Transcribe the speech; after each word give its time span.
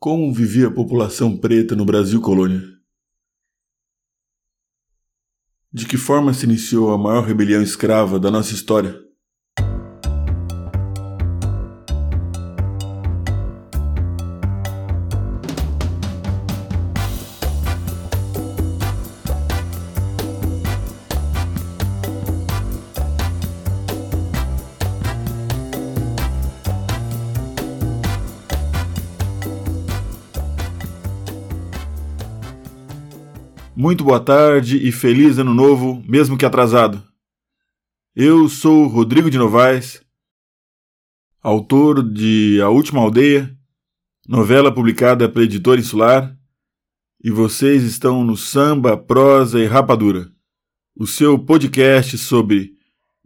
Como 0.00 0.32
vivia 0.32 0.68
a 0.68 0.72
população 0.72 1.36
preta 1.36 1.74
no 1.74 1.84
Brasil 1.84 2.20
colônia? 2.20 2.62
De 5.72 5.88
que 5.88 5.96
forma 5.96 6.32
se 6.32 6.46
iniciou 6.46 6.92
a 6.92 6.96
maior 6.96 7.24
rebelião 7.24 7.60
escrava 7.60 8.20
da 8.20 8.30
nossa 8.30 8.54
história? 8.54 9.07
Muito 33.88 34.04
boa 34.04 34.20
tarde 34.20 34.86
e 34.86 34.92
feliz 34.92 35.38
ano 35.38 35.54
novo, 35.54 36.04
mesmo 36.06 36.36
que 36.36 36.44
atrasado. 36.44 37.02
Eu 38.14 38.46
sou 38.46 38.86
Rodrigo 38.86 39.30
de 39.30 39.38
Novaes, 39.38 40.02
autor 41.42 42.06
de 42.06 42.60
A 42.60 42.68
Última 42.68 43.00
Aldeia, 43.00 43.56
novela 44.28 44.70
publicada 44.70 45.26
pela 45.26 45.46
editora 45.46 45.80
Insular, 45.80 46.36
e 47.24 47.30
vocês 47.30 47.82
estão 47.82 48.22
no 48.22 48.36
Samba, 48.36 48.94
Prosa 48.94 49.58
e 49.58 49.64
Rapadura, 49.64 50.30
o 50.94 51.06
seu 51.06 51.38
podcast 51.38 52.18
sobre 52.18 52.74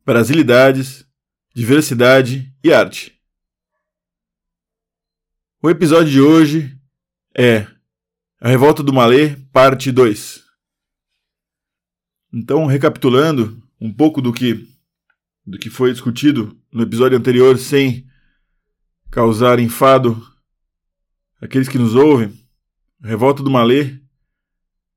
brasilidades, 0.07 1.05
diversidade 1.53 2.55
e 2.63 2.73
arte. 2.73 3.19
O 5.61 5.69
episódio 5.69 6.13
de 6.13 6.21
hoje 6.21 6.79
é 7.37 7.67
A 8.41 8.49
Revolta 8.49 8.81
do 8.81 8.93
Malê, 8.93 9.35
parte 9.53 9.91
2. 9.91 10.42
Então, 12.33 12.65
recapitulando 12.65 13.63
um 13.79 13.93
pouco 13.93 14.23
do 14.23 14.33
que, 14.33 14.67
do 15.47 15.59
que 15.59 15.69
foi 15.69 15.93
discutido 15.93 16.57
no 16.73 16.83
episódio 16.83 17.19
anterior, 17.19 17.59
sem 17.59 18.07
causar 19.11 19.59
enfado 19.59 20.27
àqueles 21.41 21.69
que 21.69 21.77
nos 21.77 21.95
ouvem, 21.95 22.33
a 23.03 23.09
Revolta 23.09 23.43
do 23.43 23.51
Malê 23.51 23.99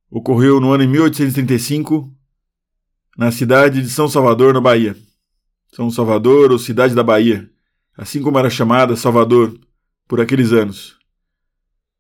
ocorreu 0.10 0.62
no 0.62 0.72
ano 0.72 0.86
de 0.86 0.90
1835 0.90 2.16
na 3.18 3.32
cidade 3.32 3.82
de 3.82 3.90
São 3.90 4.08
Salvador, 4.08 4.54
na 4.54 4.62
Bahia. 4.62 4.96
São 5.74 5.92
Salvador 5.92 6.54
ou 6.54 6.60
Cidade 6.60 6.96
da 6.96 7.04
Bahia, 7.04 7.50
assim 7.98 8.22
como 8.22 8.40
era 8.40 8.50
chamada 8.50 8.96
Salvador 8.96 9.60
por 10.08 10.22
aqueles 10.22 10.54
anos. 10.54 10.98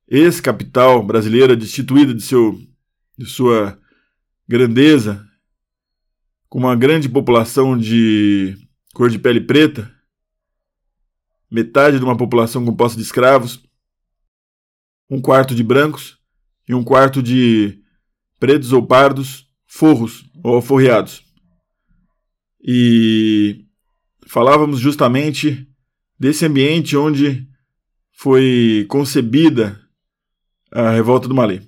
Ex-capital 0.07 1.03
brasileira 1.03 1.57
destituída 1.57 2.13
de, 2.13 2.21
seu, 2.21 2.57
de 3.17 3.25
sua 3.25 3.77
grandeza, 4.47 5.25
com 6.47 6.59
uma 6.59 6.75
grande 6.75 7.09
população 7.09 7.77
de 7.77 8.55
cor 8.93 9.09
de 9.09 9.19
pele 9.19 9.41
preta, 9.41 9.91
metade 11.49 11.97
de 11.97 12.03
uma 12.03 12.17
população 12.17 12.63
composta 12.65 12.97
de 12.97 13.03
escravos, 13.03 13.63
um 15.09 15.21
quarto 15.21 15.53
de 15.53 15.63
brancos 15.63 16.17
e 16.67 16.73
um 16.73 16.83
quarto 16.83 17.21
de 17.21 17.81
pretos 18.39 18.71
ou 18.71 18.85
pardos, 18.85 19.47
forros 19.65 20.25
ou 20.43 20.55
alforriados. 20.55 21.23
E 22.61 23.65
falávamos 24.27 24.79
justamente 24.79 25.67
desse 26.19 26.45
ambiente 26.45 26.97
onde 26.97 27.47
foi 28.11 28.85
concebida 28.89 29.79
a 30.71 30.89
revolta 30.91 31.27
do 31.27 31.35
Malê. 31.35 31.61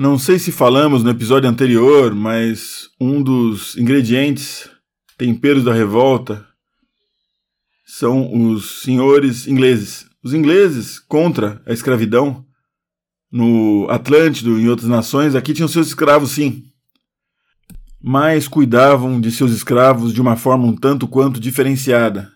Não 0.00 0.18
sei 0.18 0.38
se 0.38 0.50
falamos 0.50 1.02
no 1.02 1.10
episódio 1.10 1.46
anterior, 1.46 2.14
mas 2.14 2.88
um 2.98 3.22
dos 3.22 3.76
ingredientes, 3.76 4.66
temperos 5.18 5.62
da 5.62 5.74
revolta, 5.74 6.42
são 7.84 8.50
os 8.50 8.80
senhores 8.80 9.46
ingleses. 9.46 10.06
Os 10.24 10.32
ingleses 10.32 10.98
contra 10.98 11.60
a 11.66 11.72
escravidão 11.74 12.46
no 13.30 13.86
Atlântico 13.90 14.48
e 14.48 14.62
em 14.62 14.70
outras 14.70 14.88
nações, 14.88 15.34
aqui 15.34 15.52
tinham 15.52 15.68
seus 15.68 15.88
escravos 15.88 16.30
sim, 16.30 16.64
mas 18.02 18.48
cuidavam 18.48 19.20
de 19.20 19.30
seus 19.30 19.52
escravos 19.52 20.14
de 20.14 20.20
uma 20.22 20.34
forma 20.34 20.64
um 20.64 20.74
tanto 20.74 21.06
quanto 21.06 21.38
diferenciada. 21.38 22.32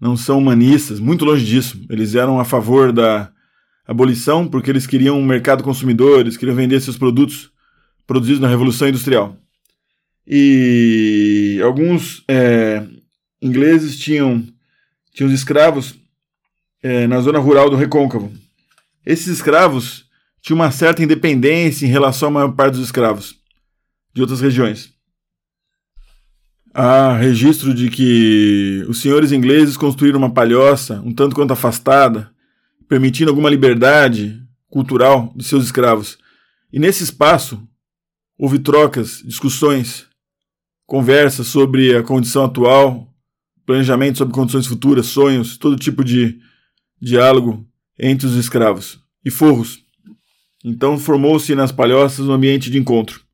Não 0.00 0.16
são 0.16 0.38
humanistas, 0.38 0.98
muito 0.98 1.24
longe 1.24 1.46
disso. 1.46 1.80
Eles 1.88 2.16
eram 2.16 2.40
a 2.40 2.44
favor 2.44 2.92
da 2.92 3.30
abolição 3.86 4.48
porque 4.48 4.70
eles 4.70 4.86
queriam 4.86 5.18
um 5.18 5.24
mercado 5.24 5.62
consumidor, 5.62 6.20
eles 6.20 6.36
queriam 6.36 6.56
vender 6.56 6.80
seus 6.80 6.98
produtos 6.98 7.50
produzidos 8.06 8.40
na 8.40 8.48
Revolução 8.48 8.88
Industrial. 8.88 9.36
E 10.26 11.60
alguns 11.62 12.24
é, 12.26 12.84
ingleses 13.40 13.98
tinham, 13.98 14.42
tinham 15.14 15.32
escravos 15.32 15.94
é, 16.82 17.06
na 17.06 17.20
zona 17.20 17.38
rural 17.38 17.70
do 17.70 17.76
Recôncavo. 17.76 18.32
Esses 19.04 19.28
escravos 19.28 20.06
tinham 20.42 20.58
uma 20.58 20.70
certa 20.70 21.02
independência 21.02 21.86
em 21.86 21.90
relação 21.90 22.28
à 22.28 22.32
maior 22.32 22.52
parte 22.52 22.74
dos 22.74 22.84
escravos 22.84 23.36
de 24.12 24.20
outras 24.20 24.40
regiões. 24.40 24.92
Há 26.74 27.16
registro 27.16 27.72
de 27.72 27.88
que 27.88 28.84
os 28.88 29.00
senhores 29.00 29.32
ingleses 29.32 29.76
construíram 29.76 30.18
uma 30.18 30.32
palhoça 30.32 31.00
um 31.04 31.12
tanto 31.12 31.34
quanto 31.34 31.52
afastada 31.52 32.30
permitindo 32.88 33.30
alguma 33.30 33.50
liberdade 33.50 34.42
cultural 34.68 35.32
de 35.36 35.44
seus 35.44 35.64
escravos. 35.64 36.18
E 36.72 36.78
nesse 36.78 37.02
espaço 37.02 37.66
houve 38.38 38.58
trocas, 38.58 39.22
discussões, 39.24 40.06
conversas 40.86 41.46
sobre 41.46 41.96
a 41.96 42.02
condição 42.02 42.44
atual, 42.44 43.12
planejamento 43.64 44.18
sobre 44.18 44.34
condições 44.34 44.66
futuras, 44.66 45.06
sonhos, 45.06 45.56
todo 45.56 45.76
tipo 45.76 46.04
de 46.04 46.38
diálogo 47.00 47.66
entre 47.98 48.26
os 48.26 48.34
escravos 48.34 49.00
e 49.24 49.30
forros. 49.30 49.84
Então 50.64 50.98
formou-se 50.98 51.54
nas 51.54 51.72
palhoças 51.72 52.28
um 52.28 52.32
ambiente 52.32 52.70
de 52.70 52.78
encontro. 52.78 53.24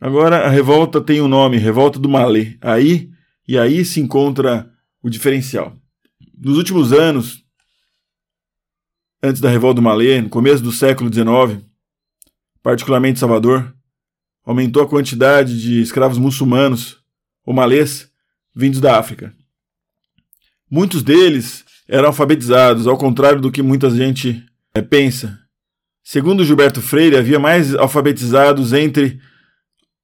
Agora 0.00 0.46
a 0.46 0.48
revolta 0.48 1.00
tem 1.00 1.20
um 1.20 1.28
nome, 1.28 1.56
Revolta 1.56 1.98
do 1.98 2.08
Malê. 2.08 2.56
Aí 2.60 3.10
e 3.46 3.58
aí 3.58 3.84
se 3.84 4.00
encontra 4.00 4.70
o 5.02 5.08
diferencial. 5.08 5.74
Nos 6.36 6.56
últimos 6.56 6.92
anos, 6.92 7.44
antes 9.22 9.40
da 9.40 9.50
Revolta 9.50 9.76
do 9.76 9.82
Malê, 9.82 10.20
no 10.20 10.28
começo 10.28 10.62
do 10.62 10.72
século 10.72 11.12
XIX, 11.12 11.64
particularmente 12.62 13.18
Salvador, 13.18 13.74
aumentou 14.44 14.82
a 14.82 14.88
quantidade 14.88 15.60
de 15.60 15.80
escravos 15.80 16.18
muçulmanos, 16.18 16.98
ou 17.44 17.54
malês, 17.54 18.10
vindos 18.54 18.80
da 18.80 18.98
África. 18.98 19.34
Muitos 20.70 21.02
deles 21.02 21.64
eram 21.88 22.08
alfabetizados, 22.08 22.86
ao 22.86 22.98
contrário 22.98 23.40
do 23.40 23.50
que 23.50 23.62
muita 23.62 23.88
gente 23.90 24.44
é, 24.74 24.82
pensa. 24.82 25.38
Segundo 26.04 26.44
Gilberto 26.44 26.82
Freire, 26.82 27.16
havia 27.16 27.38
mais 27.38 27.74
alfabetizados 27.74 28.72
entre 28.72 29.18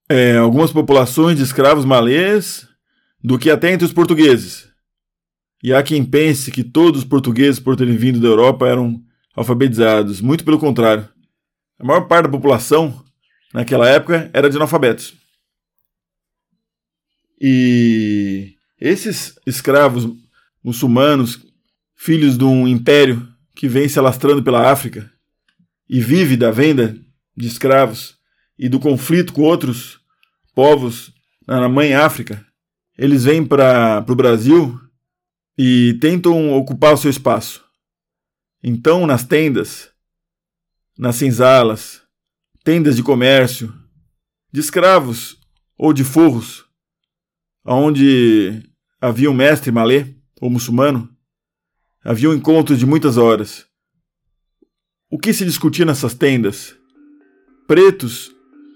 é, 0.08 0.36
algumas 0.36 0.72
populações 0.72 1.36
de 1.36 1.42
escravos 1.42 1.84
malês 1.84 2.66
do 3.22 3.38
que 3.38 3.50
até 3.50 3.72
entre 3.72 3.86
os 3.86 3.92
portugueses. 3.92 4.68
E 5.64 5.72
há 5.72 5.82
quem 5.82 6.04
pense 6.04 6.50
que 6.50 6.62
todos 6.62 7.00
os 7.00 7.08
portugueses, 7.08 7.58
por 7.58 7.74
terem 7.74 7.96
vindo 7.96 8.20
da 8.20 8.28
Europa, 8.28 8.68
eram 8.68 9.02
alfabetizados. 9.34 10.20
Muito 10.20 10.44
pelo 10.44 10.58
contrário. 10.58 11.08
A 11.78 11.84
maior 11.84 12.02
parte 12.02 12.24
da 12.24 12.32
população, 12.32 13.02
naquela 13.50 13.88
época, 13.88 14.30
era 14.34 14.50
de 14.50 14.56
analfabetos. 14.56 15.14
E 17.40 18.52
esses 18.78 19.40
escravos 19.46 20.06
muçulmanos, 20.62 21.42
filhos 21.96 22.36
de 22.36 22.44
um 22.44 22.68
império 22.68 23.26
que 23.54 23.66
vem 23.66 23.88
se 23.88 23.98
alastrando 23.98 24.42
pela 24.42 24.70
África 24.70 25.10
e 25.88 25.98
vive 25.98 26.36
da 26.36 26.50
venda 26.50 26.94
de 27.34 27.46
escravos 27.46 28.18
e 28.58 28.68
do 28.68 28.78
conflito 28.78 29.32
com 29.32 29.40
outros 29.40 29.98
povos 30.54 31.10
na 31.46 31.66
mãe 31.70 31.94
África, 31.94 32.44
eles 32.98 33.24
vêm 33.24 33.46
para 33.46 34.04
o 34.06 34.14
Brasil 34.14 34.83
e 35.56 35.96
tentam 36.00 36.52
ocupar 36.52 36.94
o 36.94 36.96
seu 36.96 37.10
espaço. 37.10 37.64
Então, 38.62 39.06
nas 39.06 39.24
tendas, 39.24 39.90
nas 40.98 41.16
senzalas, 41.16 42.02
tendas 42.64 42.96
de 42.96 43.02
comércio, 43.02 43.72
de 44.52 44.60
escravos 44.60 45.38
ou 45.76 45.92
de 45.92 46.02
forros, 46.02 46.64
onde 47.64 48.62
havia 49.00 49.30
um 49.30 49.34
mestre 49.34 49.70
malê 49.70 50.14
ou 50.40 50.50
muçulmano, 50.50 51.08
havia 52.02 52.30
um 52.30 52.34
encontro 52.34 52.76
de 52.76 52.86
muitas 52.86 53.16
horas. 53.16 53.66
O 55.10 55.18
que 55.18 55.32
se 55.32 55.44
discutia 55.44 55.84
nessas 55.84 56.14
tendas? 56.14 56.76
Pretos, 57.66 58.34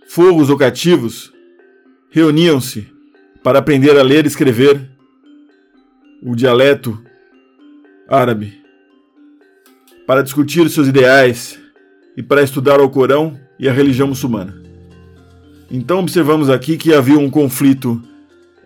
forros 0.09 0.51
ou 0.51 0.57
cativos 0.57 1.33
reuniam-se 2.11 2.91
para 3.43 3.59
aprender 3.59 3.99
a 3.99 4.03
ler 4.03 4.25
e 4.25 4.29
escrever 4.29 4.98
o 6.23 6.35
dialeto 6.35 7.01
árabe. 8.09 8.59
para 10.07 10.23
discutir 10.23 10.71
seus 10.71 10.89
ideais 10.89 11.59
e 12.17 12.23
para 12.23 12.43
estudar 12.43 12.81
o 12.81 12.89
Corão 12.89 13.39
e 13.59 13.69
a 13.69 13.73
religião 13.73 14.09
muçulmana. 14.09 14.55
Então 15.71 15.99
observamos 15.99 16.49
aqui 16.49 16.79
que 16.79 16.95
havia 16.95 17.19
um 17.19 17.29
conflito 17.29 18.03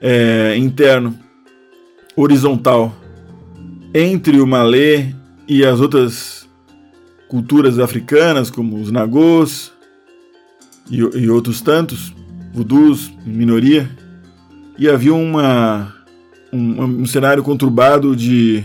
é, 0.00 0.56
interno, 0.56 1.18
horizontal, 2.14 2.94
entre 3.92 4.40
o 4.40 4.46
malê 4.46 5.12
e 5.48 5.64
as 5.64 5.80
outras 5.80 6.48
culturas 7.28 7.78
africanas, 7.78 8.48
como 8.50 8.80
os 8.80 8.92
nagôs 8.92 9.72
e, 10.90 10.98
e 10.98 11.28
outros 11.28 11.60
tantos, 11.60 12.14
vudus, 12.52 13.12
minoria, 13.26 13.90
e 14.78 14.88
havia 14.88 15.14
uma, 15.14 15.92
um, 16.52 16.82
um 17.02 17.06
cenário 17.06 17.42
conturbado 17.42 18.14
de, 18.14 18.62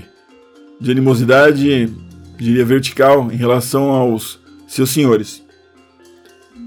de 0.80 0.92
animosidade, 0.92 1.90
diria 2.38 2.66
vertical, 2.66 3.32
em 3.32 3.36
relação 3.36 3.90
aos 3.90 4.40
seus 4.68 4.90
senhores. 4.90 5.42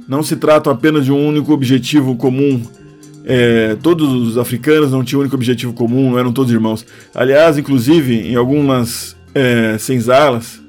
Não 0.09 0.23
se 0.23 0.37
trata 0.37 0.71
apenas 0.71 1.05
de 1.05 1.13
um 1.13 1.29
único 1.29 1.53
objetivo 1.53 2.17
comum. 2.17 2.63
É, 3.25 3.77
todos 3.83 4.11
os 4.11 4.39
africanos 4.39 4.91
não 4.91 5.05
tinham 5.05 5.21
um 5.21 5.23
único 5.23 5.37
objetivo 5.37 5.73
comum, 5.73 6.11
não 6.11 6.19
eram 6.19 6.33
todos 6.33 6.51
irmãos. 6.51 6.85
Aliás, 7.15 7.59
inclusive, 7.59 8.15
em 8.15 8.35
algumas 8.35 9.15
é, 9.35 9.77
senzalas, 9.79 10.61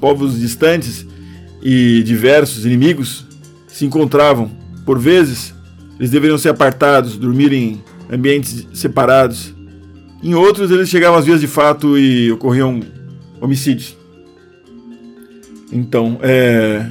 povos 0.00 0.38
distantes 0.38 1.06
e 1.62 2.02
diversos 2.02 2.66
inimigos 2.66 3.24
se 3.68 3.86
encontravam. 3.86 4.50
Por 4.84 4.98
vezes, 4.98 5.54
eles 5.98 6.10
deveriam 6.10 6.36
ser 6.36 6.48
apartados, 6.48 7.16
dormir 7.16 7.52
em 7.52 7.82
ambientes 8.12 8.68
separados. 8.74 9.54
Em 10.22 10.34
outros, 10.34 10.70
eles 10.70 10.90
chegavam 10.90 11.18
às 11.18 11.24
vias 11.24 11.40
de 11.40 11.46
fato 11.46 11.98
e 11.98 12.30
ocorriam 12.30 12.80
homicídios. 13.40 13.96
Então, 15.72 16.18
é, 16.20 16.86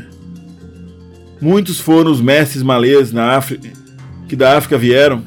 muitos 1.39 1.79
foram 1.79 2.11
os 2.11 2.19
mestres 2.19 2.63
malês 2.63 3.13
na 3.13 3.37
África, 3.37 3.69
que 4.27 4.35
da 4.35 4.57
África 4.57 4.77
vieram, 4.77 5.23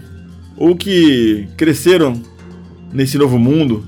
ou 0.56 0.76
que 0.76 1.48
cresceram 1.56 2.20
nesse 2.92 3.16
novo 3.16 3.38
mundo, 3.38 3.84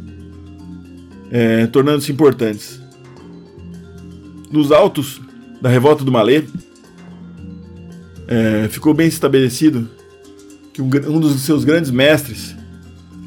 é, 1.31 1.67
tornando-se 1.67 2.13
importantes. 2.13 2.81
Nos 4.51 4.71
altos 4.71 5.21
da 5.61 5.69
revolta 5.69 6.05
do 6.05 6.13
Malê, 6.13 6.45
é, 8.29 8.69
ficou 8.69 8.95
bem 8.95 9.09
estabelecido 9.09 9.89
que 10.77 10.83
um, 10.83 11.19
dos 11.19 11.41
seus 11.41 11.65
grandes 11.65 11.91
mestres, 11.91 12.55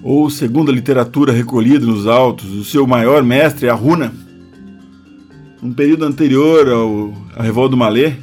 ou 0.03 0.29
segundo 0.29 0.71
a 0.71 0.73
literatura 0.73 1.33
recolhida 1.33 1.83
nos 1.83 2.05
autos, 2.05 2.51
o 2.51 2.63
seu 2.63 2.85
maior 2.85 3.23
mestre, 3.23 3.67
a 3.67 3.73
Runa, 3.73 4.13
no 5.59 5.73
período 5.73 6.05
anterior 6.05 6.69
ao, 6.69 7.11
à 7.35 7.41
revolta 7.41 7.71
do 7.71 7.77
Malê, 7.77 8.13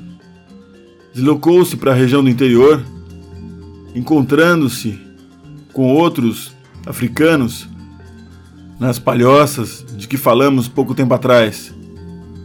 deslocou-se 1.13 1.77
para 1.77 1.91
a 1.91 1.95
região 1.95 2.23
do 2.23 2.31
interior, 2.31 2.81
encontrando-se 3.97 4.97
com 5.73 5.93
outros 5.93 6.53
africanos 6.87 7.69
nas 8.79 9.01
palhoças 9.01 9.85
de 9.97 10.07
que 10.07 10.17
falamos 10.17 10.69
pouco 10.69 10.95
tempo 10.95 11.15
atrás, 11.15 11.75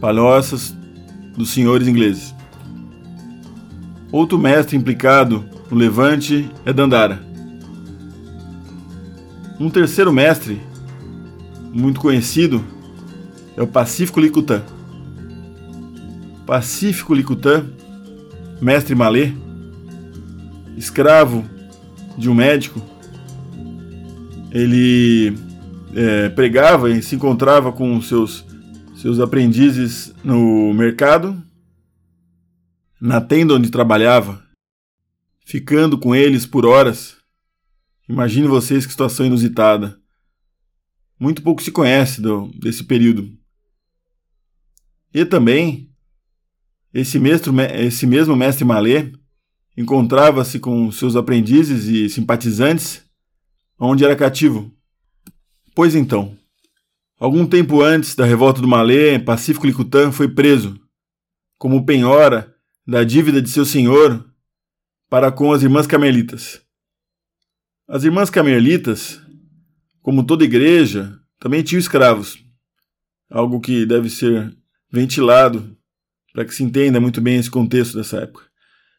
palhoças 0.00 0.74
dos 1.36 1.50
senhores 1.50 1.86
ingleses. 1.86 2.34
Outro 4.10 4.36
mestre 4.36 4.76
implicado 4.76 5.51
no 5.72 5.78
levante 5.78 6.50
é 6.66 6.72
Dandara. 6.72 7.24
Um 9.58 9.70
terceiro 9.70 10.12
mestre, 10.12 10.60
muito 11.72 11.98
conhecido, 11.98 12.62
é 13.56 13.62
o 13.62 13.66
Pacífico 13.66 14.20
Licutã. 14.20 14.62
Pacífico 16.44 17.14
Licutã, 17.14 17.64
mestre 18.60 18.94
malê, 18.94 19.32
escravo 20.76 21.42
de 22.18 22.28
um 22.28 22.34
médico, 22.34 22.82
ele 24.50 25.34
é, 25.94 26.28
pregava 26.28 26.90
e 26.90 27.02
se 27.02 27.14
encontrava 27.14 27.72
com 27.72 27.98
seus, 28.02 28.44
seus 28.94 29.18
aprendizes 29.18 30.14
no 30.22 30.74
mercado, 30.74 31.42
na 33.00 33.22
tenda 33.22 33.54
onde 33.54 33.70
trabalhava, 33.70 34.51
ficando 35.44 35.98
com 35.98 36.14
eles 36.14 36.46
por 36.46 36.64
horas. 36.64 37.16
Imagine 38.08 38.48
vocês 38.48 38.84
que 38.84 38.92
situação 38.92 39.26
inusitada. 39.26 39.98
Muito 41.18 41.42
pouco 41.42 41.62
se 41.62 41.70
conhece 41.70 42.20
do, 42.20 42.48
desse 42.58 42.84
período. 42.84 43.30
E 45.14 45.24
também 45.24 45.90
esse, 46.92 47.18
mesmo, 47.18 47.60
esse 47.60 48.06
mesmo 48.06 48.34
mestre 48.36 48.64
Malê 48.64 49.12
encontrava-se 49.76 50.58
com 50.58 50.90
seus 50.90 51.16
aprendizes 51.16 51.86
e 51.86 52.08
simpatizantes 52.08 53.04
onde 53.78 54.04
era 54.04 54.16
cativo. 54.16 54.70
Pois 55.74 55.94
então, 55.94 56.36
algum 57.18 57.46
tempo 57.46 57.80
antes 57.80 58.14
da 58.14 58.24
revolta 58.24 58.60
do 58.60 58.68
Malê, 58.68 59.18
Pacífico 59.18 59.66
Licutã 59.66 60.12
foi 60.12 60.28
preso, 60.28 60.78
como 61.58 61.86
penhora 61.86 62.54
da 62.86 63.04
dívida 63.04 63.40
de 63.40 63.48
seu 63.48 63.64
senhor 63.64 64.31
para 65.12 65.30
com 65.30 65.52
as 65.52 65.62
irmãs 65.62 65.86
carmelitas. 65.86 66.62
As 67.86 68.02
irmãs 68.02 68.30
carmelitas, 68.30 69.20
como 70.00 70.24
toda 70.24 70.42
igreja, 70.42 71.20
também 71.38 71.62
tinham 71.62 71.78
escravos, 71.78 72.42
algo 73.28 73.60
que 73.60 73.84
deve 73.84 74.08
ser 74.08 74.56
ventilado 74.90 75.76
para 76.32 76.46
que 76.46 76.54
se 76.54 76.62
entenda 76.62 76.98
muito 76.98 77.20
bem 77.20 77.36
esse 77.36 77.50
contexto 77.50 77.94
dessa 77.94 78.20
época. 78.20 78.46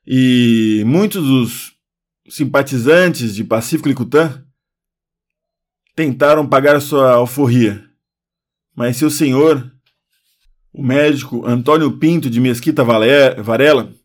E 0.06 0.84
muitos 0.86 1.26
dos 1.26 1.72
simpatizantes 2.30 3.34
de 3.34 3.44
Pacífico 3.44 3.90
Licutã 3.90 4.46
tentaram 5.96 6.48
pagar 6.48 6.80
sua 6.80 7.14
alforria, 7.14 7.90
mas 8.76 8.98
seu 8.98 9.10
senhor, 9.10 9.68
o 10.72 10.84
médico 10.84 11.44
Antônio 11.44 11.98
Pinto 11.98 12.30
de 12.30 12.40
Mesquita 12.40 12.84
Varela, 12.84 13.96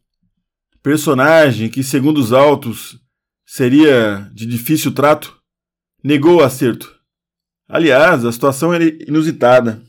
personagem 0.89 1.69
que, 1.69 1.85
segundo 1.85 2.17
os 2.17 2.33
autos, 2.33 2.99
seria 3.45 4.27
de 4.33 4.47
difícil 4.47 4.91
trato, 4.91 5.39
negou 6.03 6.37
o 6.37 6.43
acerto. 6.43 6.99
Aliás, 7.69 8.25
a 8.25 8.33
situação 8.33 8.73
era 8.73 8.87
inusitada. 9.07 9.83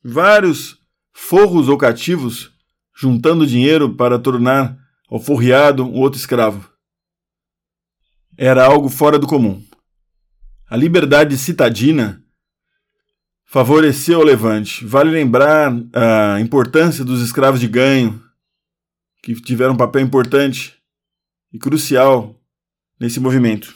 Vários 0.00 0.78
forros 1.12 1.68
ou 1.68 1.76
cativos 1.76 2.52
juntando 2.96 3.48
dinheiro 3.48 3.96
para 3.96 4.16
tornar 4.16 4.78
alforriado 5.10 5.84
um 5.84 5.98
outro 5.98 6.20
escravo. 6.20 6.70
Era 8.38 8.64
algo 8.64 8.88
fora 8.88 9.18
do 9.18 9.26
comum. 9.26 9.60
A 10.70 10.76
liberdade 10.76 11.36
citadina 11.36 12.22
favoreceu 13.44 14.20
o 14.20 14.24
levante. 14.24 14.86
Vale 14.86 15.10
lembrar 15.10 15.72
a 15.92 16.40
importância 16.40 17.04
dos 17.04 17.20
escravos 17.22 17.58
de 17.58 17.66
ganho, 17.66 18.23
que 19.24 19.34
tiveram 19.40 19.72
um 19.72 19.76
papel 19.76 20.02
importante 20.02 20.76
e 21.50 21.58
crucial 21.58 22.38
nesse 23.00 23.18
movimento. 23.18 23.74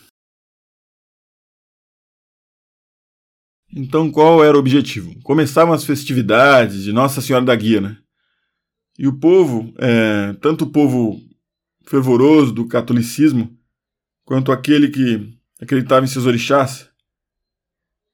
Então, 3.75 4.11
qual 4.11 4.45
era 4.45 4.55
o 4.55 4.61
objetivo? 4.61 5.19
Começavam 5.23 5.73
as 5.73 5.85
festividades 5.85 6.83
de 6.83 6.93
Nossa 6.93 7.23
Senhora 7.23 7.47
da 7.47 7.57
Guia, 7.57 7.81
né? 7.81 7.99
E 8.99 9.09
o 9.09 9.19
povo, 9.19 9.73
é, 9.79 10.35
tanto 10.35 10.67
o 10.67 10.71
povo 10.71 11.19
fervoroso 11.87 12.53
do 12.53 12.69
catolicismo, 12.69 13.59
quanto 14.27 14.53
aquele 14.53 14.89
que 14.89 15.35
acreditava 15.59 16.05
em 16.05 16.09
seus 16.09 16.27
orixás, 16.27 16.91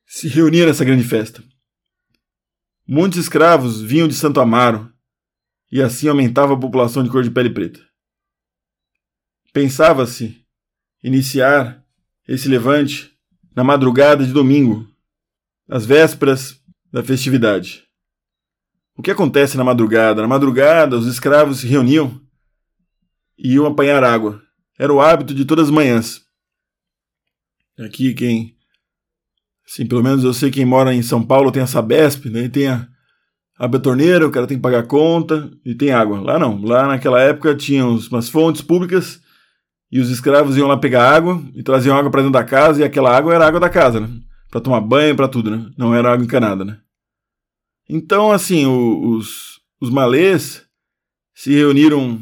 se 0.06 0.28
reunia 0.28 0.66
nessa 0.66 0.84
grande 0.84 1.02
festa. 1.02 1.42
Muitos 2.86 3.18
escravos 3.18 3.82
vinham 3.82 4.06
de 4.06 4.14
Santo 4.14 4.40
Amaro, 4.40 4.93
e 5.70 5.82
assim 5.82 6.08
aumentava 6.08 6.54
a 6.54 6.58
população 6.58 7.02
de 7.02 7.10
cor 7.10 7.22
de 7.22 7.30
pele 7.30 7.50
preta. 7.50 7.80
Pensava-se 9.52 10.44
iniciar 11.02 11.84
esse 12.26 12.48
levante 12.48 13.12
na 13.54 13.62
madrugada 13.62 14.24
de 14.24 14.32
domingo, 14.32 14.88
às 15.68 15.86
vésperas 15.86 16.60
da 16.92 17.02
festividade. 17.02 17.84
O 18.96 19.02
que 19.02 19.10
acontece 19.10 19.56
na 19.56 19.64
madrugada? 19.64 20.22
Na 20.22 20.28
madrugada, 20.28 20.96
os 20.96 21.06
escravos 21.06 21.60
se 21.60 21.66
reuniam 21.66 22.20
e 23.36 23.54
iam 23.54 23.66
apanhar 23.66 24.04
água. 24.04 24.40
Era 24.78 24.92
o 24.92 25.00
hábito 25.00 25.34
de 25.34 25.44
todas 25.44 25.66
as 25.66 25.70
manhãs. 25.70 26.22
Aqui, 27.78 28.14
quem. 28.14 28.56
Assim, 29.66 29.86
pelo 29.86 30.02
menos 30.02 30.22
eu 30.22 30.32
sei 30.32 30.50
quem 30.50 30.64
mora 30.64 30.94
em 30.94 31.02
São 31.02 31.24
Paulo 31.24 31.50
tem 31.50 31.62
a 31.62 31.66
Sabesp, 31.66 32.26
né? 32.26 32.48
tem 32.48 32.68
a, 32.68 32.88
a 33.64 33.68
betorneira, 33.68 34.26
o 34.26 34.30
cara 34.30 34.46
tem 34.46 34.58
que 34.58 34.62
pagar 34.62 34.86
conta 34.86 35.50
e 35.64 35.74
tem 35.74 35.90
água. 35.90 36.20
Lá 36.20 36.38
não. 36.38 36.62
Lá 36.62 36.86
naquela 36.86 37.18
época 37.20 37.56
tinha 37.56 37.86
umas 37.86 38.28
fontes 38.28 38.60
públicas 38.60 39.22
e 39.90 39.98
os 39.98 40.10
escravos 40.10 40.58
iam 40.58 40.68
lá 40.68 40.76
pegar 40.76 41.10
água 41.10 41.42
e 41.54 41.62
traziam 41.62 41.96
água 41.96 42.10
para 42.10 42.20
dentro 42.20 42.32
da 42.32 42.44
casa 42.44 42.80
e 42.80 42.84
aquela 42.84 43.16
água 43.16 43.34
era 43.34 43.46
água 43.46 43.58
da 43.58 43.70
casa, 43.70 44.00
né? 44.00 44.08
Para 44.50 44.60
tomar 44.60 44.82
banho, 44.82 45.16
para 45.16 45.28
tudo, 45.28 45.50
né? 45.50 45.70
Não 45.78 45.94
era 45.94 46.12
água 46.12 46.22
encanada, 46.22 46.62
né? 46.62 46.78
Então, 47.88 48.30
assim, 48.30 48.66
os, 48.66 49.60
os 49.80 49.88
malês 49.88 50.62
se 51.34 51.54
reuniram, 51.54 52.20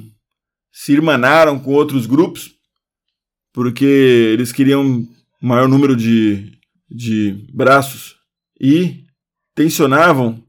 se 0.71 0.93
irmanaram 0.93 1.59
com 1.59 1.73
outros 1.73 2.07
grupos, 2.07 2.55
porque 3.53 3.85
eles 3.85 4.53
queriam 4.53 4.83
um 4.85 5.09
maior 5.41 5.67
número 5.67 5.97
de, 5.97 6.53
de 6.89 7.47
braços 7.53 8.15
e 8.61 9.05
tensionavam 9.57 10.41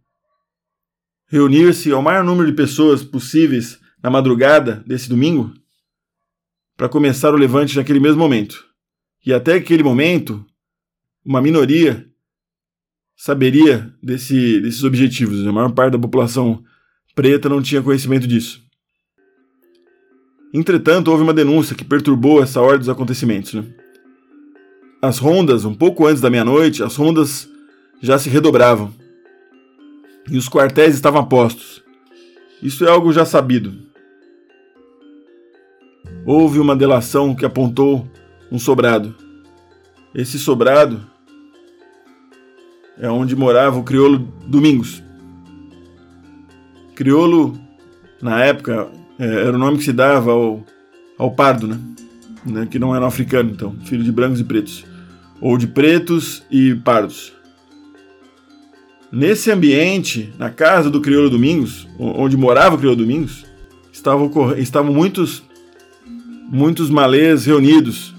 reunir-se 1.34 1.92
ao 1.92 2.00
maior 2.00 2.24
número 2.24 2.48
de 2.48 2.56
pessoas 2.56 3.04
possíveis 3.04 3.80
na 4.04 4.08
madrugada 4.08 4.84
desse 4.86 5.10
domingo 5.10 5.52
para 6.78 6.88
começar 6.88 7.34
o 7.34 7.38
levante 7.38 7.76
naquele 7.76 8.00
mesmo 8.00 8.20
momento. 8.20 8.64
E 9.26 9.34
até 9.34 9.56
aquele 9.56 9.82
momento, 9.82 10.46
uma 11.26 11.42
minoria 11.42 12.06
saberia 13.18 13.92
desse, 14.02 14.62
desses 14.62 14.84
objetivos. 14.84 15.44
A 15.48 15.52
maior 15.52 15.72
parte 15.72 15.94
da 15.94 15.98
população 15.98 16.64
preta 17.16 17.50
não 17.50 17.64
tinha 17.64 17.82
conhecimento 17.82 18.28
disso. 18.28 18.62
Entretanto, 20.54 21.10
houve 21.10 21.24
uma 21.24 21.34
denúncia 21.34 21.76
que 21.76 21.84
perturbou 21.84 22.44
essa 22.44 22.62
ordem 22.62 22.80
dos 22.80 22.90
acontecimentos. 22.90 23.56
Né? 23.56 23.66
As 25.02 25.18
rondas, 25.18 25.66
um 25.66 25.74
pouco 25.74 26.06
antes 26.06 26.22
da 26.22 26.30
meia-noite, 26.30 26.84
as 26.84 26.96
rondas 26.96 27.50
já 28.04 28.20
se 28.20 28.30
redobravam 28.30 28.94
e 30.30 30.38
os 30.38 30.48
quartéis 30.48 30.96
estavam 30.96 31.26
postos. 31.26 31.84
Isso 32.62 32.86
é 32.86 32.90
algo 32.90 33.12
já 33.12 33.26
sabido. 33.26 33.74
Houve 36.26 36.60
uma 36.60 36.76
delação 36.76 37.36
que 37.36 37.46
apontou 37.46 38.08
um 38.52 38.58
sobrado. 38.58 39.14
Esse 40.16 40.40
sobrado 40.40 41.02
é 42.98 43.10
onde 43.10 43.36
morava 43.36 43.78
o 43.78 43.84
crioulo 43.84 44.20
Domingos. 44.46 45.04
Crioulo, 46.96 47.58
na 48.22 48.44
época, 48.46 48.90
é, 49.20 49.26
era 49.26 49.56
o 49.56 49.60
nome 49.60 49.78
que 49.78 49.84
se 49.84 49.92
dava 49.92 50.32
ao, 50.32 50.64
ao 51.18 51.32
pardo, 51.32 51.68
né? 51.68 51.80
né? 52.46 52.68
Que 52.70 52.80
não 52.80 52.96
era 52.96 53.04
um 53.04 53.08
africano, 53.08 53.50
então, 53.52 53.76
filho 53.84 54.04
de 54.04 54.12
brancos 54.12 54.40
e 54.40 54.44
pretos. 54.44 54.86
Ou 55.42 55.58
de 55.58 55.68
pretos 55.68 56.44
e 56.50 56.76
pardos. 56.76 57.34
Nesse 59.16 59.52
ambiente, 59.52 60.34
na 60.40 60.50
casa 60.50 60.90
do 60.90 61.00
crioulo 61.00 61.30
Domingos, 61.30 61.88
onde 62.00 62.36
morava 62.36 62.74
o 62.74 62.80
crioulo 62.80 62.98
Domingos, 62.98 63.46
estavam, 63.92 64.32
estavam 64.58 64.92
muitos, 64.92 65.44
muitos 66.50 66.90
malês 66.90 67.46
reunidos. 67.46 68.12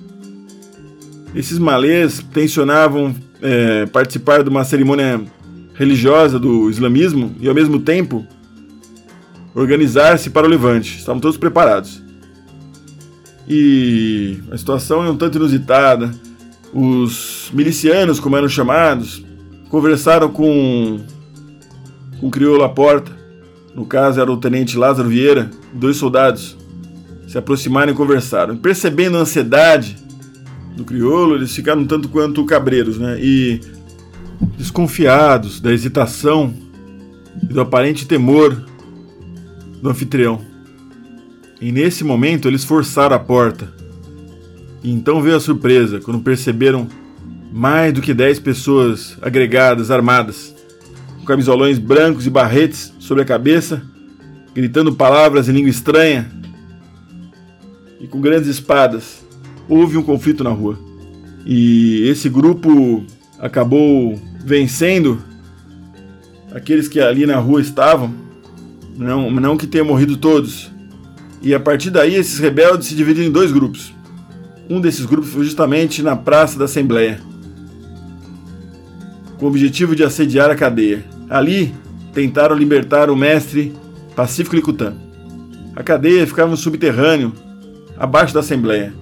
Esses 1.34 1.58
malês 1.58 2.24
tensionavam 2.32 3.12
é, 3.42 3.86
participar 3.86 4.44
de 4.44 4.48
uma 4.48 4.62
cerimônia 4.64 5.20
religiosa 5.74 6.38
do 6.38 6.70
islamismo 6.70 7.34
e, 7.40 7.48
ao 7.48 7.54
mesmo 7.56 7.80
tempo, 7.80 8.24
organizar-se 9.52 10.30
para 10.30 10.46
o 10.46 10.48
levante. 10.48 10.98
Estavam 10.98 11.20
todos 11.20 11.36
preparados. 11.36 12.00
E 13.48 14.38
a 14.48 14.56
situação 14.56 15.04
é 15.04 15.10
um 15.10 15.16
tanto 15.16 15.38
inusitada. 15.38 16.14
Os 16.72 17.50
milicianos, 17.52 18.20
como 18.20 18.36
eram 18.36 18.48
chamados, 18.48 19.24
conversaram 19.68 20.28
com, 20.30 21.00
com 22.20 22.28
o 22.28 22.30
crioulo 22.30 22.64
à 22.64 22.68
porta. 22.68 23.12
No 23.74 23.84
caso, 23.84 24.20
era 24.20 24.30
o 24.30 24.36
tenente 24.36 24.78
Lázaro 24.78 25.08
Vieira, 25.08 25.50
dois 25.72 25.96
soldados. 25.96 26.56
Se 27.26 27.36
aproximaram 27.36 27.92
e 27.92 27.96
conversaram. 27.96 28.56
Percebendo 28.56 29.16
a 29.16 29.20
ansiedade 29.20 29.96
do 30.76 30.84
crioulo, 30.84 31.34
eles 31.34 31.54
ficaram 31.54 31.82
um 31.82 31.86
tanto 31.86 32.08
quanto 32.08 32.44
cabreiros, 32.44 32.98
né? 32.98 33.18
E 33.20 33.60
desconfiados 34.56 35.60
da 35.60 35.72
hesitação 35.72 36.54
e 37.42 37.46
do 37.46 37.60
aparente 37.60 38.06
temor 38.06 38.64
do 39.80 39.90
anfitrião. 39.90 40.40
E 41.60 41.72
nesse 41.72 42.04
momento 42.04 42.48
eles 42.48 42.64
forçaram 42.64 43.16
a 43.16 43.18
porta. 43.18 43.72
E 44.82 44.90
então 44.90 45.22
veio 45.22 45.36
a 45.36 45.40
surpresa 45.40 46.00
quando 46.00 46.20
perceberam 46.20 46.86
mais 47.56 47.92
do 47.92 48.02
que 48.02 48.12
dez 48.12 48.40
pessoas 48.40 49.16
agregadas, 49.22 49.88
armadas, 49.88 50.52
com 51.20 51.24
camisolões 51.24 51.78
brancos 51.78 52.26
e 52.26 52.30
barretes 52.30 52.92
sobre 52.98 53.22
a 53.22 53.24
cabeça, 53.24 53.80
gritando 54.52 54.92
palavras 54.92 55.48
em 55.48 55.52
língua 55.52 55.70
estranha 55.70 56.28
e 58.00 58.08
com 58.08 58.20
grandes 58.20 58.48
espadas 58.48 59.24
houve 59.68 59.96
um 59.96 60.02
conflito 60.02 60.42
na 60.42 60.50
rua. 60.50 60.76
E 61.46 62.08
esse 62.08 62.28
grupo 62.28 63.04
acabou 63.38 64.20
vencendo 64.44 65.22
aqueles 66.52 66.88
que 66.88 66.98
ali 66.98 67.24
na 67.24 67.36
rua 67.36 67.60
estavam, 67.60 68.12
não, 68.96 69.30
não 69.30 69.56
que 69.56 69.68
tenham 69.68 69.86
morrido 69.86 70.16
todos. 70.16 70.72
E 71.40 71.54
a 71.54 71.60
partir 71.60 71.90
daí, 71.90 72.16
esses 72.16 72.40
rebeldes 72.40 72.88
se 72.88 72.96
dividiram 72.96 73.28
em 73.28 73.32
dois 73.32 73.52
grupos. 73.52 73.94
Um 74.68 74.80
desses 74.80 75.06
grupos 75.06 75.30
foi 75.30 75.44
justamente 75.44 76.02
na 76.02 76.16
Praça 76.16 76.58
da 76.58 76.64
Assembleia, 76.64 77.20
com 79.44 79.48
o 79.48 79.50
objetivo 79.50 79.94
de 79.94 80.02
assediar 80.02 80.50
a 80.50 80.56
cadeia. 80.56 81.04
Ali, 81.28 81.74
tentaram 82.14 82.56
libertar 82.56 83.10
o 83.10 83.16
mestre 83.16 83.74
Pacífico 84.16 84.56
Licutã. 84.56 84.96
A 85.76 85.82
cadeia 85.82 86.26
ficava 86.26 86.50
no 86.50 86.56
subterrâneo, 86.56 87.30
abaixo 87.94 88.32
da 88.32 88.40
Assembleia. 88.40 88.94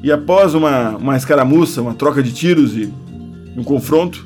E 0.00 0.12
após 0.12 0.54
uma, 0.54 0.90
uma 0.90 1.16
escaramuça, 1.16 1.82
uma 1.82 1.92
troca 1.92 2.22
de 2.22 2.32
tiros 2.32 2.76
e 2.76 2.84
um 3.56 3.64
confronto, 3.64 4.24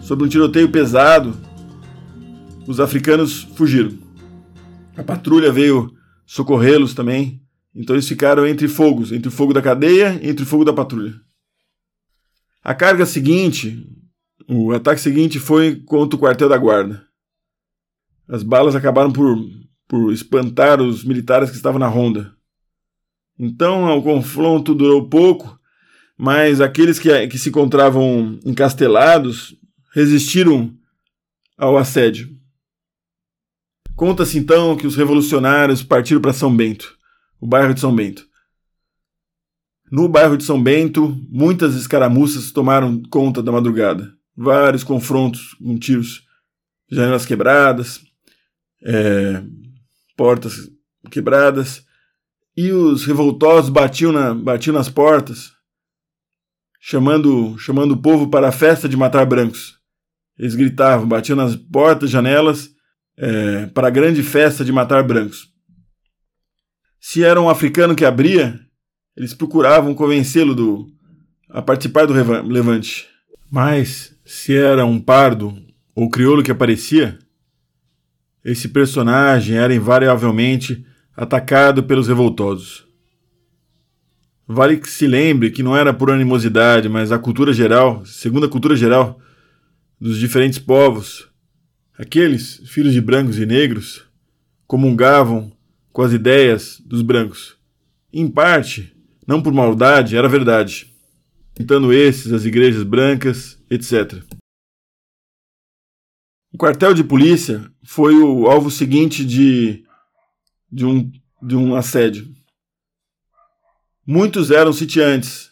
sobre 0.00 0.26
um 0.26 0.28
tiroteio 0.28 0.68
pesado, 0.70 1.36
os 2.66 2.80
africanos 2.80 3.44
fugiram. 3.54 3.92
A 4.96 5.04
patrulha 5.04 5.52
veio 5.52 5.92
socorrê-los 6.26 6.94
também, 6.94 7.40
então 7.72 7.94
eles 7.94 8.08
ficaram 8.08 8.44
entre 8.44 8.66
fogos, 8.66 9.12
entre 9.12 9.28
o 9.28 9.32
fogo 9.32 9.54
da 9.54 9.62
cadeia 9.62 10.18
e 10.20 10.28
entre 10.28 10.42
o 10.42 10.48
fogo 10.48 10.64
da 10.64 10.72
patrulha. 10.72 11.14
A 12.64 12.74
carga 12.74 13.06
seguinte, 13.06 13.86
o 14.48 14.72
ataque 14.72 15.00
seguinte 15.00 15.38
foi 15.38 15.76
contra 15.76 16.16
o 16.16 16.20
quartel 16.20 16.48
da 16.48 16.56
guarda. 16.56 17.06
As 18.28 18.42
balas 18.42 18.74
acabaram 18.74 19.12
por, 19.12 19.36
por 19.88 20.12
espantar 20.12 20.80
os 20.80 21.04
militares 21.04 21.50
que 21.50 21.56
estavam 21.56 21.78
na 21.78 21.88
ronda. 21.88 22.34
Então 23.38 23.96
o 23.96 24.02
confronto 24.02 24.74
durou 24.74 25.08
pouco, 25.08 25.58
mas 26.16 26.60
aqueles 26.60 26.98
que, 26.98 27.26
que 27.28 27.38
se 27.38 27.50
encontravam 27.50 28.38
encastelados 28.44 29.54
resistiram 29.92 30.74
ao 31.56 31.76
assédio. 31.76 32.34
Conta-se 33.94 34.38
então 34.38 34.76
que 34.76 34.86
os 34.86 34.96
revolucionários 34.96 35.82
partiram 35.82 36.20
para 36.20 36.32
São 36.32 36.54
Bento, 36.54 36.96
o 37.40 37.46
bairro 37.46 37.74
de 37.74 37.80
São 37.80 37.94
Bento. 37.94 38.26
No 39.90 40.08
bairro 40.08 40.36
de 40.36 40.44
São 40.44 40.62
Bento, 40.62 41.16
muitas 41.28 41.74
escaramuças 41.74 42.50
tomaram 42.50 43.00
conta 43.08 43.42
da 43.42 43.52
madrugada. 43.52 44.15
Vários 44.36 44.84
confrontos 44.84 45.54
com 45.54 45.78
tiros, 45.78 46.22
janelas 46.90 47.24
quebradas, 47.24 48.02
é, 48.84 49.42
portas 50.16 50.70
quebradas 51.10 51.84
e 52.56 52.72
os 52.72 53.04
revoltosos 53.04 53.70
batiam, 53.70 54.12
na, 54.12 54.34
batiam 54.34 54.74
nas 54.74 54.88
portas, 54.88 55.52
chamando, 56.80 57.58
chamando 57.58 57.92
o 57.92 58.00
povo 58.00 58.28
para 58.28 58.48
a 58.48 58.52
festa 58.52 58.88
de 58.88 58.96
matar 58.96 59.26
brancos. 59.26 59.76
Eles 60.38 60.54
gritavam, 60.54 61.06
batiam 61.06 61.36
nas 61.36 61.54
portas, 61.56 62.10
janelas, 62.10 62.70
é, 63.16 63.66
para 63.66 63.88
a 63.88 63.90
grande 63.90 64.22
festa 64.22 64.64
de 64.64 64.72
matar 64.72 65.02
brancos. 65.02 65.48
Se 67.00 67.22
era 67.22 67.40
um 67.40 67.48
africano 67.48 67.94
que 67.94 68.04
abria, 68.04 68.60
eles 69.16 69.32
procuravam 69.32 69.94
convencê-lo 69.94 70.86
a 71.48 71.62
participar 71.62 72.06
do 72.06 72.12
levante. 72.42 73.06
Mas, 73.50 74.15
se 74.26 74.56
era 74.56 74.84
um 74.84 74.98
pardo 74.98 75.56
ou 75.94 76.10
crioulo 76.10 76.42
que 76.42 76.50
aparecia, 76.50 77.16
esse 78.44 78.68
personagem 78.68 79.56
era 79.56 79.72
invariavelmente 79.72 80.84
atacado 81.16 81.84
pelos 81.84 82.08
revoltosos. 82.08 82.84
Vale 84.46 84.78
que 84.78 84.90
se 84.90 85.06
lembre 85.06 85.50
que 85.50 85.62
não 85.62 85.76
era 85.76 85.94
por 85.94 86.10
animosidade, 86.10 86.88
mas 86.88 87.12
a 87.12 87.18
cultura 87.20 87.52
geral, 87.52 88.04
segundo 88.04 88.46
a 88.46 88.48
cultura 88.48 88.74
geral 88.74 89.20
dos 90.00 90.18
diferentes 90.18 90.58
povos, 90.58 91.28
aqueles, 91.96 92.60
filhos 92.66 92.92
de 92.92 93.00
brancos 93.00 93.38
e 93.38 93.46
negros, 93.46 94.04
comungavam 94.66 95.52
com 95.92 96.02
as 96.02 96.12
ideias 96.12 96.82
dos 96.84 97.00
brancos. 97.00 97.56
Em 98.12 98.28
parte, 98.28 98.92
não 99.24 99.40
por 99.40 99.52
maldade, 99.52 100.16
era 100.16 100.28
verdade. 100.28 100.95
Citando 101.56 101.92
esses, 101.92 102.32
as 102.32 102.44
igrejas 102.44 102.82
brancas, 102.82 103.58
etc. 103.70 104.22
O 106.52 106.58
quartel 106.58 106.92
de 106.92 107.02
polícia 107.02 107.70
foi 107.82 108.14
o 108.14 108.46
alvo 108.46 108.70
seguinte 108.70 109.24
de 109.24 109.84
de 110.70 110.84
um, 110.84 111.10
de 111.42 111.56
um 111.56 111.74
assédio. 111.74 112.28
Muitos 114.06 114.50
eram 114.50 114.72
sitiantes, 114.72 115.50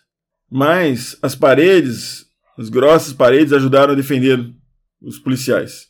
mas 0.51 1.17
as 1.23 1.35
paredes, 1.35 2.27
as 2.59 2.69
grossas 2.69 3.13
paredes, 3.13 3.53
ajudaram 3.53 3.95
a 3.95 3.97
defender 3.97 4.55
os 5.01 5.19
policiais. 5.19 5.89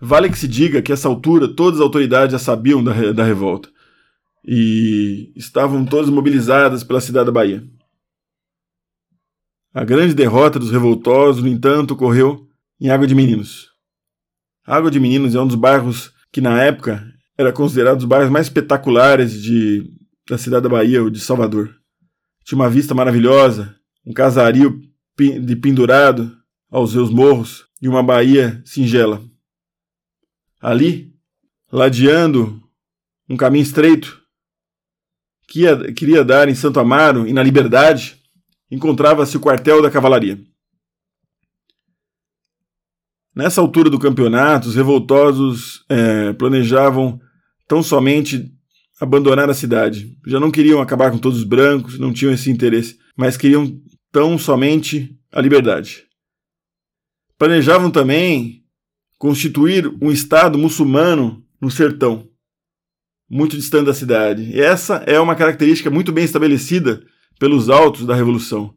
Vale 0.00 0.30
que 0.30 0.38
se 0.38 0.48
diga 0.48 0.82
que, 0.82 0.92
essa 0.92 1.08
altura, 1.08 1.54
todas 1.54 1.78
as 1.78 1.84
autoridades 1.84 2.32
já 2.32 2.38
sabiam 2.38 2.82
da, 2.82 3.12
da 3.12 3.24
revolta 3.24 3.70
e 4.44 5.32
estavam 5.36 5.84
todas 5.84 6.10
mobilizadas 6.10 6.82
pela 6.82 7.00
cidade 7.00 7.26
da 7.26 7.32
Bahia. 7.32 7.62
A 9.72 9.84
grande 9.84 10.14
derrota 10.14 10.58
dos 10.58 10.70
revoltosos, 10.70 11.42
no 11.42 11.48
entanto, 11.48 11.94
ocorreu 11.94 12.48
em 12.80 12.90
Água 12.90 13.06
de 13.06 13.14
Meninos. 13.14 13.68
Água 14.66 14.90
de 14.90 14.98
Meninos 14.98 15.34
é 15.34 15.40
um 15.40 15.46
dos 15.46 15.56
bairros 15.56 16.12
que, 16.32 16.40
na 16.40 16.60
época, 16.62 17.06
era 17.38 17.52
considerado 17.52 17.94
um 17.94 17.98
dos 17.98 18.06
bairros 18.06 18.30
mais 18.30 18.46
espetaculares 18.46 19.40
de, 19.40 19.88
da 20.28 20.36
cidade 20.36 20.64
da 20.64 20.68
Bahia, 20.68 21.02
ou 21.02 21.10
de 21.10 21.20
Salvador. 21.20 21.74
Tinha 22.44 22.58
uma 22.58 22.68
vista 22.68 22.94
maravilhosa, 22.94 23.76
um 24.04 24.12
casario 24.12 24.80
de 25.16 25.54
pendurado 25.56 26.36
aos 26.70 26.92
seus 26.92 27.10
morros 27.10 27.66
e 27.80 27.88
uma 27.88 28.02
baía 28.02 28.62
singela. 28.64 29.22
Ali, 30.60 31.14
ladeando 31.70 32.60
um 33.28 33.36
caminho 33.36 33.62
estreito, 33.62 34.19
que 35.50 35.62
ia, 35.62 35.92
queria 35.92 36.24
dar 36.24 36.48
em 36.48 36.54
Santo 36.54 36.78
Amaro 36.78 37.26
e 37.26 37.32
na 37.32 37.42
Liberdade, 37.42 38.16
encontrava-se 38.70 39.36
o 39.36 39.40
quartel 39.40 39.82
da 39.82 39.90
cavalaria. 39.90 40.38
Nessa 43.34 43.60
altura 43.60 43.90
do 43.90 43.98
campeonato, 43.98 44.68
os 44.68 44.76
revoltosos 44.76 45.84
é, 45.88 46.32
planejavam 46.34 47.20
tão 47.66 47.82
somente 47.82 48.48
abandonar 49.00 49.50
a 49.50 49.54
cidade. 49.54 50.16
Já 50.24 50.38
não 50.38 50.52
queriam 50.52 50.80
acabar 50.80 51.10
com 51.10 51.18
todos 51.18 51.38
os 51.38 51.44
brancos, 51.44 51.98
não 51.98 52.12
tinham 52.12 52.32
esse 52.32 52.48
interesse, 52.48 52.98
mas 53.16 53.36
queriam 53.36 53.76
tão 54.12 54.38
somente 54.38 55.18
a 55.32 55.40
liberdade. 55.40 56.04
Planejavam 57.36 57.90
também 57.90 58.62
constituir 59.18 59.92
um 60.00 60.12
Estado 60.12 60.56
muçulmano 60.56 61.44
no 61.60 61.70
sertão, 61.70 62.29
muito 63.30 63.56
distante 63.56 63.86
da 63.86 63.94
cidade. 63.94 64.42
E 64.42 64.60
essa 64.60 64.96
é 65.06 65.20
uma 65.20 65.36
característica 65.36 65.88
muito 65.88 66.10
bem 66.10 66.24
estabelecida 66.24 67.00
pelos 67.38 67.70
autos 67.70 68.04
da 68.04 68.14
Revolução. 68.14 68.74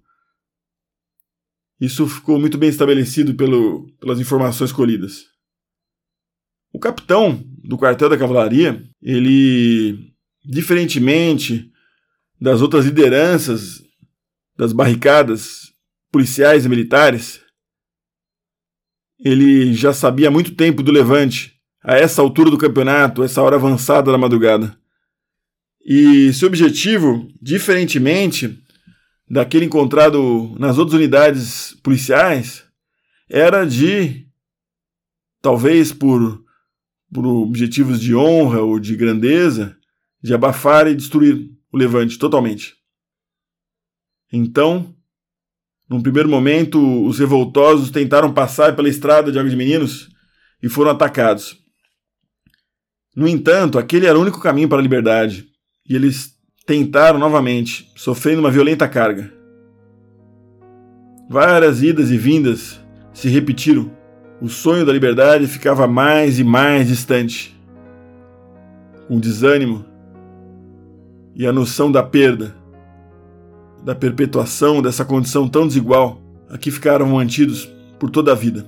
Isso 1.82 2.08
ficou 2.08 2.40
muito 2.40 2.58
bem 2.58 2.70
estabelecido 2.70 3.34
pelo, 3.34 3.92
pelas 4.00 4.20
informações 4.20 4.72
colhidas. 4.72 5.26
O 6.72 6.80
capitão 6.80 7.44
do 7.64 7.78
quartel 7.78 8.10
da 8.10 8.18
cavalaria, 8.18 8.82
ele, 9.02 10.14
diferentemente 10.46 11.72
das 12.40 12.62
outras 12.62 12.86
lideranças 12.86 13.84
das 14.56 14.72
barricadas 14.72 15.74
policiais 16.12 16.66
e 16.66 16.70
militares, 16.70 17.42
ele 19.20 19.74
já 19.74 19.94
sabia 19.94 20.28
há 20.28 20.32
muito 20.32 20.56
tempo 20.56 20.84
do 20.84 20.92
Levante, 20.92 21.60
a 21.84 21.96
essa 21.96 22.22
altura 22.22 22.50
do 22.50 22.58
campeonato, 22.58 23.24
essa 23.24 23.42
hora 23.42 23.58
avançada 23.58 24.12
da 24.12 24.18
madrugada. 24.18 24.78
E 25.86 26.32
seu 26.34 26.48
objetivo, 26.48 27.28
diferentemente 27.42 28.58
daquele 29.30 29.66
encontrado 29.66 30.56
nas 30.58 30.78
outras 30.78 30.98
unidades 30.98 31.76
policiais, 31.84 32.64
era 33.30 33.66
de, 33.66 34.26
talvez 35.42 35.92
por, 35.92 36.44
por 37.12 37.26
objetivos 37.26 38.00
de 38.00 38.16
honra 38.16 38.62
ou 38.62 38.80
de 38.80 38.96
grandeza, 38.96 39.76
de 40.22 40.34
abafar 40.34 40.88
e 40.88 40.96
destruir 40.96 41.50
o 41.72 41.78
Levante 41.78 42.18
totalmente. 42.18 42.76
Então, 44.32 44.96
num 45.90 46.02
primeiro 46.02 46.30
momento, 46.30 46.80
os 47.06 47.20
revoltosos 47.20 47.92
tentaram 47.92 48.34
passar 48.34 48.76
pela 48.76 48.88
estrada 48.88 49.32
de 49.32 49.38
Água 49.38 49.50
de 49.50 49.56
Meninos 49.56 50.10
e 50.62 50.70
foram 50.70 50.92
atacados. 50.92 51.63
No 53.16 53.28
entanto, 53.28 53.78
aquele 53.78 54.08
era 54.08 54.18
o 54.18 54.22
único 54.22 54.40
caminho 54.40 54.68
para 54.68 54.80
a 54.80 54.82
liberdade, 54.82 55.46
e 55.88 55.96
eles 55.96 56.34
tentaram 56.66 57.20
novamente, 57.20 57.92
sofrendo 57.96 58.40
uma 58.40 58.50
violenta 58.50 58.88
carga. 58.88 59.32
Várias 61.30 61.84
idas 61.84 62.10
e 62.10 62.18
vindas 62.18 62.80
se 63.14 63.30
repetiram. 63.30 63.92
O 64.42 64.50
sonho 64.50 64.86
da 64.86 64.92
liberdade 64.92 65.48
ficava 65.48 65.88
mais 65.88 66.40
e 66.40 66.44
mais 66.44 66.88
distante. 66.88 67.56
Com 69.08 69.20
desânimo 69.20 69.86
e 71.36 71.46
a 71.46 71.54
noção 71.54 71.92
da 71.92 72.04
perda 72.04 72.56
da 73.84 73.94
perpetuação 73.94 74.82
dessa 74.82 75.04
condição 75.04 75.48
tão 75.48 75.68
desigual 75.68 76.22
a 76.50 76.58
que 76.58 76.72
ficaram 76.72 77.06
mantidos 77.08 77.70
por 78.00 78.10
toda 78.10 78.32
a 78.32 78.36
vida. 78.36 78.66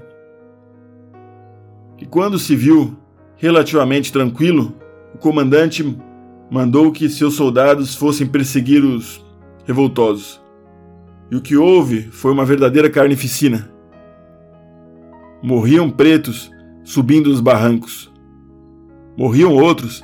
E 1.98 2.06
quando 2.06 2.38
se 2.38 2.56
viu 2.56 2.98
relativamente 3.38 4.12
tranquilo, 4.12 4.76
o 5.14 5.18
comandante 5.18 5.98
mandou 6.50 6.92
que 6.92 7.10
seus 7.10 7.36
soldados 7.36 7.96
fossem 7.96 8.28
perseguir 8.28 8.84
os 8.84 9.24
revoltosos. 9.66 10.42
E 11.32 11.36
o 11.36 11.42
que 11.42 11.56
houve 11.56 12.04
foi 12.04 12.32
uma 12.32 12.46
verdadeira 12.46 12.90
carnificina. 12.90 13.70
Morriam 15.42 15.90
pretos 15.90 16.52
subindo 16.84 17.28
os 17.28 17.42
barrancos. 17.42 18.12
Morriam 19.18 19.54
outros 19.54 20.04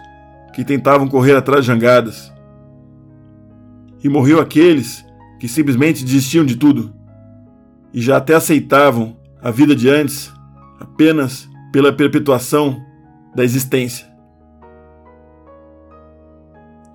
que 0.53 0.63
tentavam 0.63 1.07
correr 1.07 1.35
atrás 1.35 1.61
de 1.61 1.67
jangadas 1.67 2.31
e 4.03 4.09
morreu 4.09 4.39
aqueles 4.39 5.05
que 5.39 5.47
simplesmente 5.47 6.03
desistiam 6.03 6.45
de 6.45 6.55
tudo 6.55 6.93
e 7.93 8.01
já 8.01 8.17
até 8.17 8.33
aceitavam 8.33 9.17
a 9.41 9.51
vida 9.51 9.75
de 9.75 9.89
antes 9.89 10.31
apenas 10.79 11.47
pela 11.71 11.93
perpetuação 11.93 12.81
da 13.35 13.43
existência. 13.43 14.07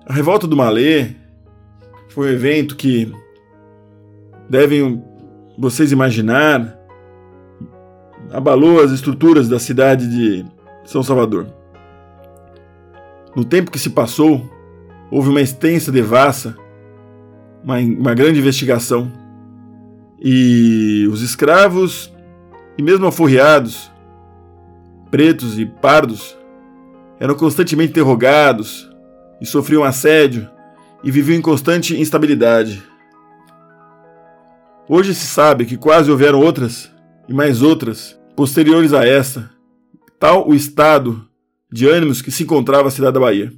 A 0.05 0.13
revolta 0.13 0.47
do 0.47 0.55
Malê 0.55 1.15
foi 2.09 2.29
um 2.29 2.33
evento 2.33 2.75
que 2.75 3.11
devem 4.49 5.03
vocês 5.57 5.91
imaginar 5.91 6.77
abalou 8.31 8.81
as 8.81 8.91
estruturas 8.91 9.47
da 9.49 9.59
cidade 9.59 10.07
de 10.07 10.45
São 10.85 11.01
Salvador. 11.03 11.47
No 13.35 13.43
tempo 13.43 13.71
que 13.71 13.79
se 13.79 13.89
passou, 13.89 14.49
houve 15.11 15.29
uma 15.29 15.41
extensa 15.41 15.91
devassa 15.91 16.55
uma, 17.63 17.77
uma 17.77 18.13
grande 18.13 18.39
investigação. 18.39 19.11
E 20.19 21.07
os 21.11 21.21
escravos, 21.21 22.11
e 22.77 22.81
mesmo 22.81 23.05
aforreados, 23.05 23.91
pretos 25.09 25.57
e 25.57 25.65
pardos, 25.65 26.37
eram 27.19 27.35
constantemente 27.35 27.91
interrogados 27.91 28.89
e 29.41 29.45
sofriam 29.45 29.83
assédio 29.83 30.49
e 31.03 31.11
viviam 31.11 31.37
em 31.37 31.41
constante 31.41 31.99
instabilidade. 31.99 32.83
Hoje 34.87 35.13
se 35.13 35.27
sabe 35.27 35.65
que 35.65 35.77
quase 35.77 36.09
houveram 36.09 36.39
outras 36.39 36.91
e 37.27 37.33
mais 37.33 37.61
outras 37.61 38.17
posteriores 38.35 38.93
a 38.93 39.05
essa, 39.05 39.49
tal 40.19 40.47
o 40.47 40.55
estado 40.55 41.27
de 41.71 41.87
ânimos 41.87 42.21
que 42.21 42.31
se 42.31 42.43
encontrava 42.43 42.87
a 42.87 42.91
cidade 42.91 43.13
da 43.13 43.19
Bahia. 43.19 43.53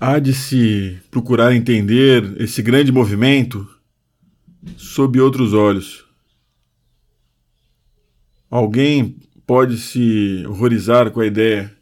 Há 0.00 0.18
de 0.18 0.32
se 0.32 1.00
procurar 1.10 1.54
entender 1.54 2.40
esse 2.40 2.62
grande 2.62 2.90
movimento 2.90 3.66
sob 4.76 5.20
outros 5.20 5.52
olhos. 5.52 6.03
Alguém 8.54 9.18
pode 9.44 9.76
se 9.78 10.46
horrorizar 10.46 11.10
com 11.10 11.18
a 11.18 11.26
ideia 11.26 11.76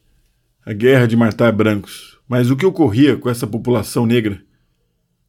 a 0.65 0.73
guerra 0.73 1.07
de 1.07 1.15
matar 1.15 1.53
brancos, 1.53 2.19
mas 2.27 2.51
o 2.51 2.57
que 2.57 2.65
ocorria 2.65 3.15
com 3.15 3.29
essa 3.29 3.47
população 3.47 4.07
negra, 4.07 4.43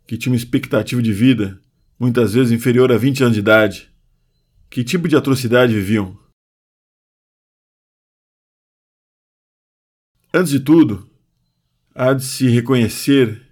que 0.08 0.18
tinha 0.18 0.32
uma 0.32 0.38
expectativa 0.38 1.02
de 1.02 1.12
vida 1.12 1.62
muitas 2.00 2.34
vezes 2.34 2.54
inferior 2.54 2.94
a 2.94 2.98
20 2.98 3.24
anos 3.24 3.34
de 3.34 3.42
idade? 3.42 3.94
Que 4.70 4.86
tipo 4.86 5.06
de 5.06 5.18
atrocidade 5.18 5.74
viviam? 5.74 6.18
Antes 10.34 10.54
de 10.54 10.62
tudo, 10.62 11.12
há 11.94 12.14
de 12.14 12.24
se 12.24 12.48
reconhecer 12.48 13.50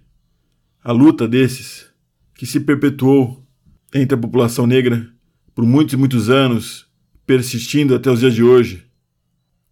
a 0.82 0.92
luta 0.92 1.28
desses 1.28 1.92
que 2.34 2.46
se 2.46 2.58
perpetuou 2.58 3.46
entre 3.92 4.14
a 4.14 4.18
população 4.18 4.66
negra 4.66 5.14
por 5.54 5.66
muitos 5.66 5.92
e 5.92 5.98
muitos 5.98 6.30
anos, 6.30 6.90
persistindo 7.26 7.94
até 7.94 8.10
os 8.10 8.20
dias 8.20 8.34
de 8.34 8.42
hoje, 8.42 8.84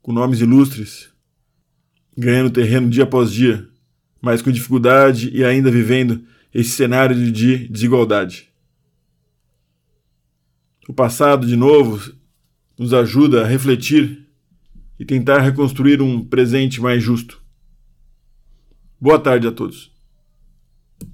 com 0.03 0.13
nomes 0.13 0.41
ilustres, 0.41 1.11
ganhando 2.17 2.51
terreno 2.51 2.89
dia 2.89 3.05
após 3.05 3.33
dia, 3.33 3.69
mas 4.21 4.43
com 4.43 4.51
dificuldade 4.51 5.31
e 5.35 5.45
ainda 5.45 5.71
vivendo 5.71 6.25
esse 6.53 6.71
cenário 6.71 7.31
de 7.31 7.69
desigualdade. 7.69 8.49
O 10.89 10.93
passado, 10.93 11.47
de 11.47 11.57
novo, 11.57 12.13
nos 12.79 12.93
ajuda 12.93 13.43
a 13.43 13.47
refletir 13.47 14.27
e 14.99 15.05
tentar 15.05 15.41
reconstruir 15.41 16.03
um 16.03 16.25
presente 16.25 16.81
mais 16.81 17.03
justo. 17.03 17.41
Boa 19.01 19.19
tarde 19.19 19.47
a 19.47 19.53
todos. 19.53 19.90